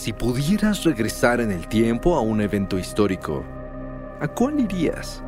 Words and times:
Si 0.00 0.14
pudieras 0.14 0.82
regresar 0.84 1.42
en 1.42 1.52
el 1.52 1.68
tiempo 1.68 2.16
a 2.16 2.22
un 2.22 2.40
evento 2.40 2.78
histórico, 2.78 3.44
¿a 4.18 4.28
cuál 4.28 4.58
irías? 4.58 5.22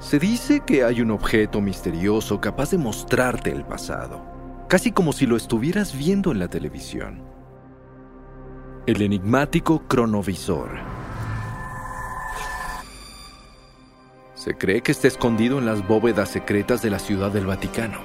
Se 0.00 0.18
dice 0.18 0.64
que 0.66 0.82
hay 0.82 1.00
un 1.00 1.12
objeto 1.12 1.60
misterioso 1.60 2.40
capaz 2.40 2.72
de 2.72 2.78
mostrarte 2.78 3.52
el 3.52 3.64
pasado, 3.64 4.20
casi 4.68 4.90
como 4.90 5.12
si 5.12 5.26
lo 5.26 5.36
estuvieras 5.36 5.96
viendo 5.96 6.32
en 6.32 6.40
la 6.40 6.48
televisión. 6.48 7.22
El 8.88 9.00
enigmático 9.00 9.86
cronovisor. 9.86 10.70
Se 14.34 14.56
cree 14.58 14.82
que 14.82 14.90
está 14.90 15.06
escondido 15.06 15.60
en 15.60 15.66
las 15.66 15.86
bóvedas 15.86 16.30
secretas 16.30 16.82
de 16.82 16.90
la 16.90 16.98
Ciudad 16.98 17.30
del 17.30 17.46
Vaticano, 17.46 18.00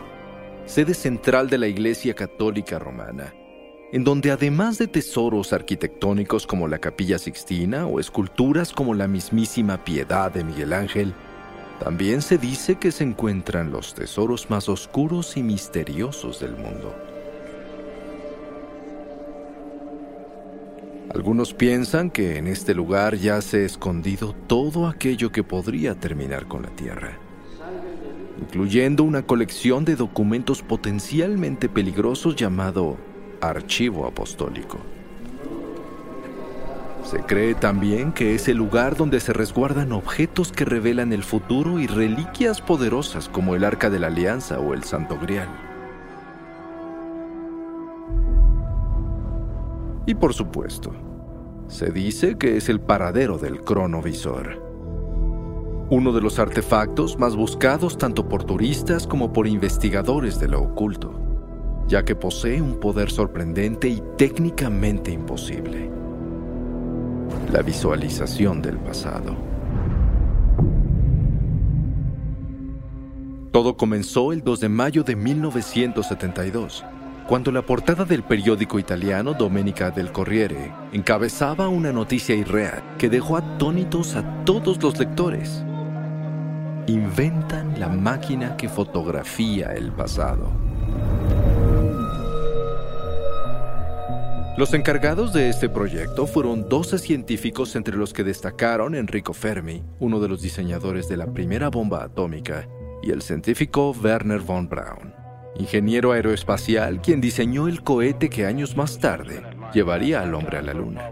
sede 0.68 0.93
central 0.93 1.49
de 1.49 1.57
la 1.57 1.65
Iglesia 1.65 2.13
Católica 2.13 2.77
Romana 2.77 3.34
en 3.91 4.05
donde 4.05 4.31
además 4.31 4.77
de 4.77 4.87
tesoros 4.87 5.51
arquitectónicos 5.51 6.47
como 6.47 6.67
la 6.67 6.79
Capilla 6.79 7.20
Sixtina 7.20 7.87
o 7.87 7.99
esculturas 7.99 8.71
como 8.71 8.93
la 8.93 9.07
mismísima 9.07 9.84
Piedad 9.84 10.31
de 10.31 10.45
Miguel 10.45 10.71
Ángel, 10.71 11.13
también 11.79 12.21
se 12.21 12.37
dice 12.37 12.75
que 12.75 12.91
se 12.91 13.03
encuentran 13.03 13.71
los 13.71 13.93
tesoros 13.93 14.49
más 14.49 14.69
oscuros 14.69 15.35
y 15.35 15.43
misteriosos 15.43 16.39
del 16.39 16.55
mundo. 16.55 16.95
Algunos 21.13 21.53
piensan 21.53 22.09
que 22.09 22.37
en 22.37 22.47
este 22.47 22.73
lugar 22.73 23.15
yace 23.17 23.65
escondido 23.65 24.34
todo 24.47 24.87
aquello 24.87 25.34
que 25.34 25.43
podría 25.43 25.95
terminar 25.95 26.47
con 26.47 26.62
la 26.62 26.69
Tierra, 26.69 27.17
incluyendo 28.39 29.03
una 29.03 29.23
colección 29.23 29.84
de 29.84 29.97
documentos 29.97 30.62
potencialmente 30.62 31.67
peligrosos 31.67 32.37
llamado 32.37 32.97
archivo 33.41 34.05
apostólico. 34.05 34.77
Se 37.03 37.20
cree 37.23 37.55
también 37.55 38.13
que 38.13 38.35
es 38.35 38.47
el 38.47 38.57
lugar 38.57 38.95
donde 38.95 39.20
se 39.20 39.34
resguardan 39.34 39.91
objetos 39.91 40.51
que 40.51 40.63
revelan 40.63 41.11
el 41.11 41.23
futuro 41.23 41.79
y 41.79 41.87
reliquias 41.87 42.62
poderosas 42.62 43.27
como 43.27 43.55
el 43.55 43.65
Arca 43.65 43.89
de 43.89 43.99
la 43.99 44.07
Alianza 44.07 44.59
o 44.59 44.73
el 44.73 44.84
Santo 44.84 45.17
Grial. 45.19 45.49
Y 50.05 50.15
por 50.15 50.34
supuesto, 50.34 50.93
se 51.67 51.91
dice 51.91 52.37
que 52.37 52.57
es 52.57 52.69
el 52.69 52.79
paradero 52.79 53.37
del 53.37 53.62
cronovisor, 53.62 54.62
uno 55.89 56.13
de 56.13 56.21
los 56.21 56.39
artefactos 56.39 57.19
más 57.19 57.35
buscados 57.35 57.97
tanto 57.97 58.29
por 58.29 58.43
turistas 58.43 59.05
como 59.05 59.34
por 59.34 59.47
investigadores 59.47 60.39
de 60.39 60.47
lo 60.47 60.62
oculto 60.62 61.30
ya 61.87 62.04
que 62.04 62.15
posee 62.15 62.62
un 62.62 62.79
poder 62.79 63.12
sorprendente 63.12 63.87
y 63.87 64.01
técnicamente 64.18 65.12
imposible. 65.12 65.90
La 67.52 67.62
visualización 67.62 68.62
del 68.62 68.78
pasado. 68.78 69.36
Todo 73.52 73.75
comenzó 73.75 74.31
el 74.31 74.44
2 74.44 74.62
de 74.62 74.69
mayo 74.69 75.03
de 75.03 75.18
1972, 75.18 76.86
cuando 77.28 77.52
la 77.52 77.62
portada 77.66 78.06
del 78.06 78.24
periódico 78.24 78.80
italiano 78.80 79.34
Domenica 79.34 79.92
del 79.92 80.13
Corriere 80.13 80.72
encabezaba 80.94 81.68
una 81.68 81.92
noticia 81.92 82.34
irreal 82.34 82.81
que 82.98 83.09
dejó 83.09 83.36
atónitos 83.36 84.16
a 84.16 84.46
todos 84.46 84.81
los 84.81 84.98
lectores. 84.98 85.66
Inventan 86.88 87.78
la 87.78 87.90
máquina 87.90 88.56
que 88.56 88.69
fotografía 88.69 89.74
el 89.74 89.92
pasado. 89.92 90.71
Los 94.57 94.73
encargados 94.73 95.31
de 95.31 95.47
este 95.47 95.69
proyecto 95.69 96.28
fueron 96.28 96.67
12 96.67 97.00
científicos 97.00 97.75
entre 97.78 97.95
los 97.95 98.12
que 98.13 98.25
destacaron 98.25 98.95
Enrico 98.95 99.34
Fermi, 99.34 99.81
uno 100.00 100.19
de 100.19 100.28
los 100.28 100.41
diseñadores 100.41 101.07
de 101.07 101.16
la 101.16 101.34
primera 101.34 101.69
bomba 101.69 102.03
atómica, 102.03 102.67
y 103.01 103.12
el 103.12 103.22
científico 103.22 103.95
Werner 104.03 104.41
von 104.41 104.67
Braun, 104.67 105.13
ingeniero 105.56 106.12
aeroespacial 106.12 107.01
quien 107.01 107.22
diseñó 107.22 107.69
el 107.69 107.81
cohete 107.81 108.29
que 108.29 108.45
años 108.45 108.75
más 108.75 109.00
tarde 109.00 109.41
llevaría 109.73 110.22
al 110.22 110.35
hombre 110.35 110.57
a 110.57 110.62
la 110.62 110.73
Luna. 110.73 111.09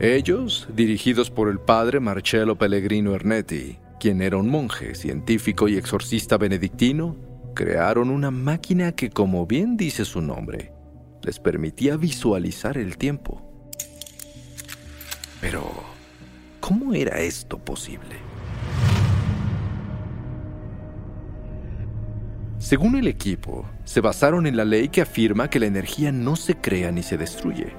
Ellos, 0.00 0.68
dirigidos 0.74 1.30
por 1.30 1.48
el 1.48 1.58
padre 1.58 1.98
Marcello 1.98 2.56
Pellegrino 2.56 3.14
Ernetti, 3.14 3.78
quien 3.98 4.20
era 4.20 4.36
un 4.36 4.48
monje, 4.50 4.94
científico 4.94 5.66
y 5.66 5.76
exorcista 5.76 6.36
benedictino, 6.36 7.16
crearon 7.58 8.10
una 8.10 8.30
máquina 8.30 8.92
que, 8.92 9.10
como 9.10 9.44
bien 9.44 9.76
dice 9.76 10.04
su 10.04 10.22
nombre, 10.22 10.70
les 11.22 11.40
permitía 11.40 11.96
visualizar 11.96 12.78
el 12.78 12.96
tiempo. 12.96 13.42
Pero, 15.40 15.64
¿cómo 16.60 16.94
era 16.94 17.18
esto 17.18 17.58
posible? 17.58 18.14
Según 22.60 22.94
el 22.94 23.08
equipo, 23.08 23.68
se 23.82 24.00
basaron 24.00 24.46
en 24.46 24.56
la 24.56 24.64
ley 24.64 24.88
que 24.88 25.00
afirma 25.00 25.50
que 25.50 25.58
la 25.58 25.66
energía 25.66 26.12
no 26.12 26.36
se 26.36 26.54
crea 26.54 26.92
ni 26.92 27.02
se 27.02 27.18
destruye, 27.18 27.72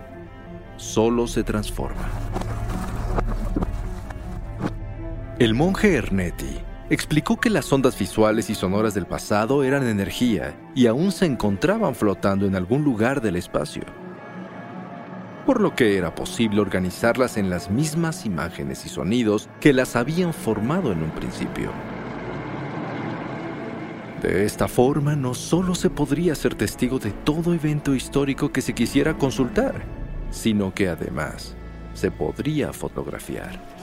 solo 0.75 1.25
se 1.25 1.45
transforma. 1.45 2.09
El 5.39 5.53
monje 5.53 5.95
Ernetti 5.95 6.68
explicó 6.89 7.39
que 7.39 7.49
las 7.49 7.71
ondas 7.71 7.97
visuales 7.97 8.49
y 8.49 8.55
sonoras 8.55 8.93
del 8.93 9.05
pasado 9.05 9.63
eran 9.63 9.87
energía 9.87 10.55
y 10.73 10.87
aún 10.87 11.11
se 11.11 11.25
encontraban 11.25 11.93
flotando 11.93 12.45
en 12.45 12.55
algún 12.55 12.83
lugar 12.83 13.21
del 13.21 13.35
espacio, 13.35 13.83
por 15.45 15.61
lo 15.61 15.75
que 15.75 15.97
era 15.97 16.15
posible 16.15 16.61
organizarlas 16.61 17.37
en 17.37 17.49
las 17.49 17.69
mismas 17.69 18.25
imágenes 18.25 18.85
y 18.85 18.89
sonidos 18.89 19.49
que 19.59 19.73
las 19.73 19.95
habían 19.95 20.33
formado 20.33 20.91
en 20.91 21.03
un 21.03 21.11
principio. 21.11 21.71
De 24.23 24.43
esta 24.43 24.67
forma, 24.67 25.15
no 25.15 25.33
solo 25.33 25.75
se 25.75 25.89
podría 25.89 26.35
ser 26.35 26.55
testigo 26.55 26.99
de 26.99 27.11
todo 27.11 27.53
evento 27.53 27.95
histórico 27.95 28.51
que 28.51 28.61
se 28.61 28.73
quisiera 28.73 29.17
consultar, 29.17 29.75
sino 30.29 30.73
que 30.73 30.89
además 30.89 31.55
se 31.93 32.11
podría 32.11 32.73
fotografiar. 32.73 33.78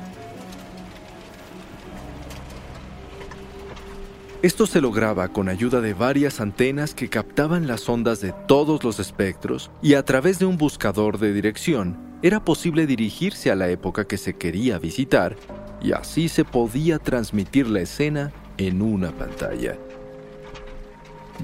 Esto 4.47 4.69
se 4.69 4.81
lograba 4.81 5.27
con 5.27 5.49
ayuda 5.49 5.81
de 5.81 5.93
varias 5.93 6.41
antenas 6.41 6.95
que 6.95 7.09
captaban 7.09 7.67
las 7.67 7.89
ondas 7.89 8.21
de 8.21 8.33
todos 8.47 8.85
los 8.85 9.01
espectros 9.01 9.73
y 9.83 9.95
a 9.95 10.05
través 10.05 10.39
de 10.39 10.47
un 10.47 10.57
buscador 10.57 11.19
de 11.19 11.33
dirección 11.33 11.99
era 12.23 12.45
posible 12.45 12.87
dirigirse 12.87 13.51
a 13.51 13.57
la 13.57 13.69
época 13.71 14.07
que 14.07 14.17
se 14.17 14.37
quería 14.37 14.79
visitar 14.79 15.35
y 15.83 15.91
así 15.91 16.29
se 16.29 16.45
podía 16.45 17.01
transmitir 17.01 17.67
la 17.67 17.81
escena 17.81 18.33
en 18.57 18.83
una 18.83 19.11
pantalla. 19.11 19.77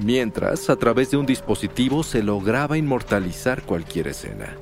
Mientras, 0.04 0.70
a 0.70 0.76
través 0.76 1.10
de 1.10 1.16
un 1.16 1.26
dispositivo 1.26 2.04
se 2.04 2.22
lograba 2.22 2.78
inmortalizar 2.78 3.62
cualquier 3.62 4.06
escena. 4.06 4.56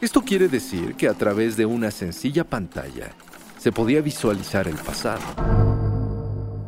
Esto 0.00 0.22
quiere 0.22 0.48
decir 0.48 0.96
que 0.96 1.06
a 1.06 1.14
través 1.14 1.56
de 1.56 1.66
una 1.66 1.92
sencilla 1.92 2.42
pantalla, 2.42 3.12
se 3.58 3.72
podía 3.72 4.00
visualizar 4.00 4.68
el 4.68 4.76
pasado. 4.76 5.22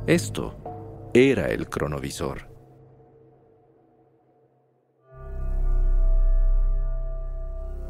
Esto 0.07 0.57
era 1.15 1.49
el 1.49 1.69
cronovisor. 1.69 2.49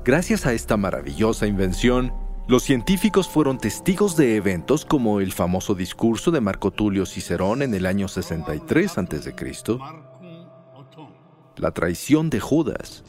Gracias 0.05 0.47
a 0.47 0.53
esta 0.53 0.77
maravillosa 0.77 1.47
invención, 1.47 2.13
los 2.49 2.63
científicos 2.63 3.29
fueron 3.29 3.59
testigos 3.59 4.17
de 4.17 4.37
eventos 4.37 4.85
como 4.85 5.21
el 5.21 5.33
famoso 5.33 5.75
discurso 5.75 6.31
de 6.31 6.41
Marco 6.41 6.71
Tulio 6.71 7.07
Cicerón 7.07 7.63
en 7.63 7.75
el 7.75 7.87
año 7.87 8.09
63 8.09 8.99
a.C., 8.99 9.35
la 11.57 11.71
traición 11.73 12.31
de 12.31 12.41
Judas, 12.41 13.05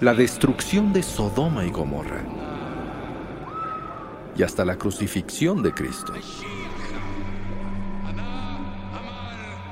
la 0.00 0.14
destrucción 0.14 0.92
de 0.92 1.02
Sodoma 1.02 1.64
y 1.64 1.70
Gomorra, 1.70 2.24
y 4.36 4.42
hasta 4.42 4.64
la 4.64 4.76
crucifixión 4.76 5.62
de 5.62 5.72
Cristo. 5.72 6.12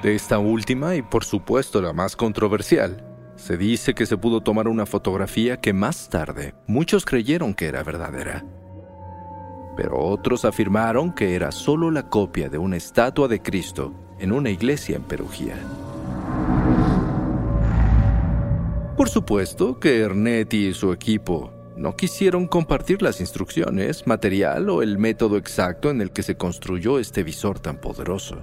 De 0.02 0.14
esta 0.14 0.38
última, 0.38 0.96
y 0.96 1.02
por 1.02 1.24
supuesto 1.24 1.82
la 1.82 1.92
más 1.92 2.16
controversial, 2.16 3.04
se 3.36 3.56
dice 3.56 3.94
que 3.94 4.06
se 4.06 4.16
pudo 4.16 4.42
tomar 4.42 4.68
una 4.68 4.86
fotografía 4.86 5.58
que 5.58 5.72
más 5.72 6.08
tarde 6.08 6.54
muchos 6.66 7.04
creyeron 7.04 7.54
que 7.54 7.66
era 7.66 7.82
verdadera. 7.82 8.44
Pero 9.76 9.98
otros 9.98 10.44
afirmaron 10.44 11.12
que 11.14 11.34
era 11.34 11.52
solo 11.52 11.90
la 11.90 12.08
copia 12.08 12.48
de 12.48 12.58
una 12.58 12.76
estatua 12.76 13.28
de 13.28 13.40
Cristo 13.40 13.94
en 14.18 14.32
una 14.32 14.50
iglesia 14.50 14.96
en 14.96 15.02
Perugia. 15.02 15.56
Por 18.96 19.08
supuesto 19.08 19.80
que 19.80 20.00
Ernetti 20.00 20.68
y 20.68 20.74
su 20.74 20.92
equipo 20.92 21.59
no 21.80 21.96
quisieron 21.96 22.46
compartir 22.46 23.00
las 23.00 23.22
instrucciones, 23.22 24.06
material 24.06 24.68
o 24.68 24.82
el 24.82 24.98
método 24.98 25.38
exacto 25.38 25.88
en 25.88 26.02
el 26.02 26.10
que 26.10 26.22
se 26.22 26.36
construyó 26.36 26.98
este 26.98 27.22
visor 27.22 27.58
tan 27.58 27.78
poderoso. 27.78 28.36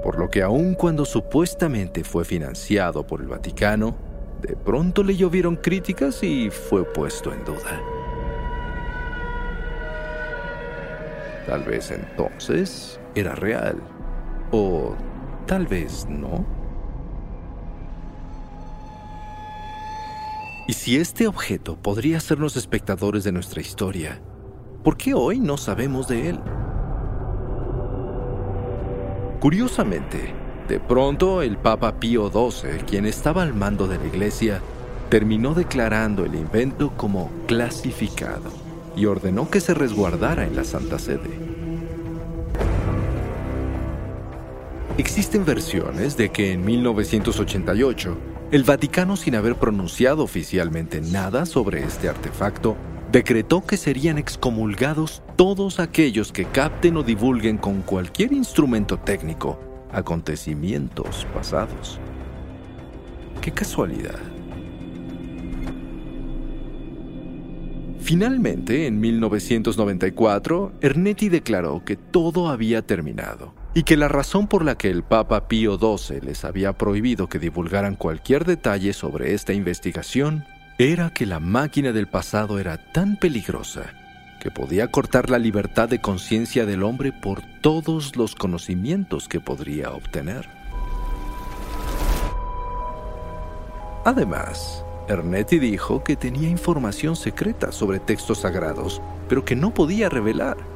Por 0.00 0.20
lo 0.20 0.30
que 0.30 0.42
aun 0.42 0.76
cuando 0.76 1.04
supuestamente 1.04 2.04
fue 2.04 2.24
financiado 2.24 3.04
por 3.04 3.20
el 3.20 3.26
Vaticano, 3.26 3.96
de 4.40 4.54
pronto 4.54 5.02
le 5.02 5.16
llovieron 5.16 5.56
críticas 5.56 6.22
y 6.22 6.50
fue 6.50 6.84
puesto 6.84 7.32
en 7.32 7.44
duda. 7.44 7.82
Tal 11.48 11.64
vez 11.64 11.90
entonces 11.90 13.00
era 13.16 13.34
real, 13.34 13.82
o 14.52 14.94
tal 15.46 15.66
vez 15.66 16.06
no. 16.08 16.46
Y 20.66 20.72
si 20.72 20.96
este 20.96 21.26
objeto 21.26 21.76
podría 21.76 22.16
hacernos 22.16 22.56
espectadores 22.56 23.22
de 23.22 23.32
nuestra 23.32 23.60
historia, 23.60 24.22
¿por 24.82 24.96
qué 24.96 25.12
hoy 25.12 25.38
no 25.38 25.58
sabemos 25.58 26.08
de 26.08 26.30
él? 26.30 26.40
Curiosamente, 29.40 30.32
de 30.66 30.80
pronto 30.80 31.42
el 31.42 31.58
Papa 31.58 32.00
Pío 32.00 32.30
XII, 32.30 32.78
quien 32.86 33.04
estaba 33.04 33.42
al 33.42 33.52
mando 33.52 33.86
de 33.86 33.98
la 33.98 34.06
iglesia, 34.06 34.62
terminó 35.10 35.52
declarando 35.52 36.24
el 36.24 36.34
invento 36.34 36.92
como 36.96 37.30
clasificado 37.46 38.50
y 38.96 39.04
ordenó 39.04 39.50
que 39.50 39.60
se 39.60 39.74
resguardara 39.74 40.46
en 40.46 40.56
la 40.56 40.64
Santa 40.64 40.98
Sede. 40.98 41.38
Existen 44.96 45.44
versiones 45.44 46.16
de 46.16 46.30
que 46.30 46.52
en 46.52 46.64
1988 46.64 48.16
el 48.54 48.62
Vaticano, 48.62 49.16
sin 49.16 49.34
haber 49.34 49.56
pronunciado 49.56 50.22
oficialmente 50.22 51.00
nada 51.00 51.44
sobre 51.44 51.82
este 51.82 52.08
artefacto, 52.08 52.76
decretó 53.10 53.66
que 53.66 53.76
serían 53.76 54.16
excomulgados 54.16 55.24
todos 55.34 55.80
aquellos 55.80 56.30
que 56.30 56.44
capten 56.44 56.96
o 56.96 57.02
divulguen 57.02 57.58
con 57.58 57.82
cualquier 57.82 58.32
instrumento 58.32 58.96
técnico 58.96 59.58
acontecimientos 59.90 61.26
pasados. 61.34 61.98
¡Qué 63.40 63.50
casualidad! 63.50 64.20
Finalmente, 67.98 68.86
en 68.86 69.00
1994, 69.00 70.74
Ernetti 70.80 71.28
declaró 71.28 71.84
que 71.84 71.96
todo 71.96 72.48
había 72.48 72.82
terminado 72.82 73.63
y 73.74 73.82
que 73.82 73.96
la 73.96 74.08
razón 74.08 74.46
por 74.46 74.64
la 74.64 74.76
que 74.76 74.88
el 74.88 75.02
Papa 75.02 75.48
Pío 75.48 75.76
XII 75.78 76.20
les 76.20 76.44
había 76.44 76.74
prohibido 76.74 77.28
que 77.28 77.40
divulgaran 77.40 77.96
cualquier 77.96 78.44
detalle 78.44 78.92
sobre 78.92 79.34
esta 79.34 79.52
investigación 79.52 80.44
era 80.78 81.10
que 81.10 81.26
la 81.26 81.40
máquina 81.40 81.92
del 81.92 82.06
pasado 82.06 82.60
era 82.60 82.78
tan 82.92 83.16
peligrosa 83.16 83.92
que 84.40 84.50
podía 84.50 84.90
cortar 84.90 85.28
la 85.28 85.38
libertad 85.38 85.88
de 85.88 86.00
conciencia 86.00 86.66
del 86.66 86.84
hombre 86.84 87.12
por 87.12 87.42
todos 87.60 88.14
los 88.16 88.34
conocimientos 88.34 89.26
que 89.26 89.40
podría 89.40 89.90
obtener. 89.90 90.48
Además, 94.04 94.84
Ernetti 95.08 95.58
dijo 95.58 96.04
que 96.04 96.14
tenía 96.14 96.48
información 96.48 97.16
secreta 97.16 97.72
sobre 97.72 98.00
textos 98.00 98.40
sagrados, 98.40 99.00
pero 99.28 99.44
que 99.44 99.56
no 99.56 99.72
podía 99.72 100.10
revelar 100.10 100.73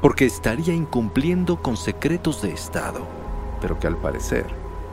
porque 0.00 0.24
estaría 0.24 0.74
incumpliendo 0.74 1.60
con 1.62 1.76
secretos 1.76 2.42
de 2.42 2.52
Estado, 2.52 3.06
pero 3.60 3.78
que 3.78 3.86
al 3.86 3.96
parecer 3.96 4.46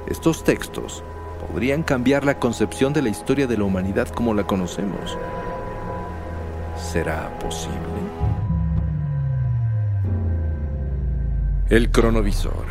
estos 0.07 0.44
textos 0.44 1.04
podrían 1.50 1.83
cambiar 1.83 2.25
la 2.25 2.39
concepción 2.39 2.94
de 2.94 3.01
la 3.01 3.09
historia 3.09 3.48
de 3.48 3.57
la 3.57 3.63
humanidad 3.63 4.07
como 4.09 4.33
la 4.33 4.45
conocemos. 4.45 5.18
¿Será 6.75 7.38
posible? 7.39 7.77
El 11.69 11.92
cronovisor. 11.92 12.65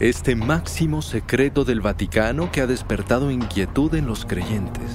Este 0.00 0.36
máximo 0.36 1.02
secreto 1.02 1.64
del 1.64 1.80
Vaticano 1.80 2.50
que 2.52 2.60
ha 2.60 2.66
despertado 2.66 3.30
inquietud 3.30 3.94
en 3.94 4.06
los 4.06 4.24
creyentes. 4.24 4.92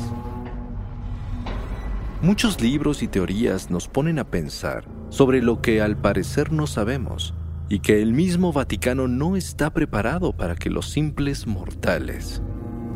Muchos 2.21 2.61
libros 2.61 3.03
y 3.03 3.07
teorías 3.07 3.69
nos 3.69 3.87
ponen 3.87 4.17
a 4.17 4.23
pensar 4.23 4.85
sobre 5.13 5.43
lo 5.43 5.61
que 5.61 5.79
al 5.79 5.95
parecer 5.95 6.51
no 6.51 6.65
sabemos 6.65 7.35
y 7.69 7.81
que 7.81 8.01
el 8.01 8.13
mismo 8.13 8.51
Vaticano 8.51 9.07
no 9.07 9.35
está 9.35 9.71
preparado 9.71 10.33
para 10.33 10.55
que 10.55 10.71
los 10.71 10.89
simples 10.89 11.45
mortales 11.45 12.41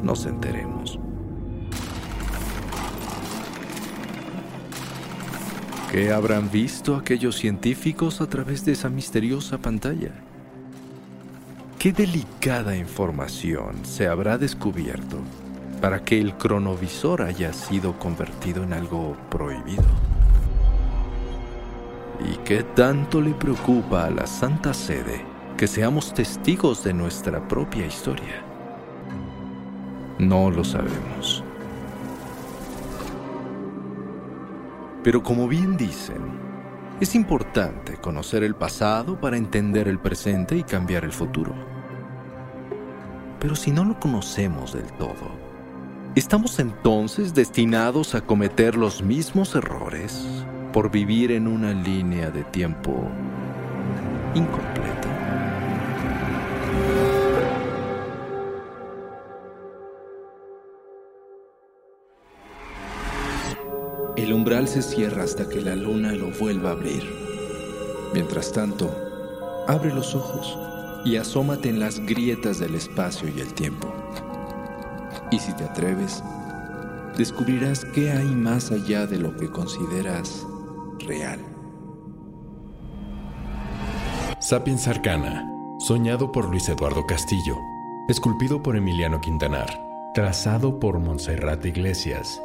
nos 0.02 0.25
enteremos. 0.25 1.00
¿Qué 5.92 6.12
habrán 6.12 6.50
visto 6.50 6.96
aquellos 6.96 7.36
científicos 7.36 8.20
a 8.20 8.28
través 8.28 8.66
de 8.66 8.72
esa 8.72 8.90
misteriosa 8.90 9.60
pantalla? 9.60 10.12
¿Qué 11.78 11.94
delicada 11.94 12.75
información 12.75 13.86
se 13.86 14.08
habrá 14.08 14.40
descubierto 14.40 15.20
para 15.81 16.04
que 16.04 16.20
el 16.20 16.34
cronovisor 16.34 17.22
haya 17.22 17.54
sido 17.54 18.00
convertido 18.00 18.63
en 18.63 18.74
algo 18.74 19.16
prohibido. 19.30 20.06
¿Y 22.19 22.38
qué 22.38 22.64
tanto 22.64 23.22
le 23.22 23.31
preocupa 23.31 24.06
a 24.06 24.10
la 24.10 24.25
Santa 24.25 24.74
Sede 24.74 25.24
que 25.56 25.68
seamos 25.68 26.14
testigos 26.14 26.84
de 26.84 26.94
nuestra 26.94 27.48
propia 27.48 27.86
historia? 27.86 28.44
No 30.18 30.50
lo 30.50 30.64
sabemos. 30.64 31.44
Pero 35.04 35.22
como 35.22 35.48
bien 35.48 35.78
dicen, 35.78 36.39
es 37.00 37.13
importante 37.13 37.98
conocer 37.98 38.44
el 38.44 38.56
pasado 38.56 39.20
para 39.20 39.38
entender 39.38 39.88
el 39.88 40.00
presente 40.00 40.58
y 40.58 40.63
cambiar 40.63 41.06
el 41.06 41.12
futuro. 41.12 41.53
Pero 43.39 43.56
si 43.56 43.72
no 43.72 43.86
lo 43.86 44.00
conocemos 44.00 44.74
del 44.74 44.91
todo, 44.94 45.48
¿Estamos 46.18 46.58
entonces 46.58 47.36
destinados 47.36 48.15
a 48.15 48.22
cometer 48.22 48.75
los 48.75 49.03
mismos 49.03 49.53
errores 49.53 50.37
por 50.74 50.91
vivir 50.91 51.31
en 51.31 51.47
una 51.47 51.74
línea 51.74 52.29
de 52.29 52.43
tiempo 52.43 53.09
incompleta? 54.33 55.07
El 64.15 64.33
umbral 64.33 64.67
se 64.67 64.81
cierra 64.81 65.24
hasta 65.24 65.47
que 65.47 65.62
la 65.62 65.75
luna 65.75 66.12
lo 66.12 66.31
vuelva 66.31 66.69
a 66.69 66.74
abrir. 66.74 67.03
Mientras 68.13 68.51
tanto, 68.51 68.89
abre 69.67 69.93
los 69.93 70.15
ojos 70.15 70.57
y 71.05 71.17
asómate 71.17 71.69
en 71.69 71.79
las 71.79 72.00
grietas 72.00 72.59
del 72.59 72.75
espacio 72.75 73.29
y 73.29 73.39
el 73.39 73.53
tiempo. 73.53 73.93
Y 75.31 75.39
si 75.39 75.53
te 75.53 75.63
atreves, 75.63 76.24
descubrirás 77.17 77.86
qué 77.86 78.12
hay 78.12 78.25
más 78.25 78.71
allá 78.71 79.05
de 79.05 79.19
lo 79.19 79.36
que 79.38 79.50
consideras 79.50 80.45
real. 81.08 81.40
Sapiens 84.40 84.88
Arcana, 84.88 85.50
soñado 85.80 86.32
por 86.32 86.46
Luis 86.50 86.70
Eduardo 86.70 87.06
Castillo, 87.08 87.58
esculpido 88.08 88.62
por 88.62 88.76
Emiliano 88.76 89.20
Quintanar, 89.20 89.68
trazado 90.14 90.80
por 90.80 91.00
Montserrat 91.00 91.66
Iglesias. 91.66 92.40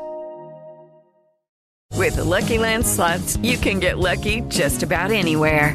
With 1.95 2.16
the 2.16 2.25
Lucky 2.25 2.59
Land 2.59 2.87
slots, 2.87 3.37
you 3.42 3.59
can 3.59 3.78
get 3.78 3.99
lucky 3.99 4.40
just 4.49 4.83
about 4.83 5.11
anywhere. 5.11 5.75